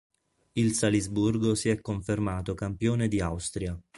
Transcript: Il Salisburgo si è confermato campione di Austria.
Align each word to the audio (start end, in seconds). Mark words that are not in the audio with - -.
Il 0.53 0.73
Salisburgo 0.73 1.53
si 1.53 1.69
è 1.69 1.79
confermato 1.79 2.55
campione 2.55 3.07
di 3.07 3.21
Austria. 3.21 3.79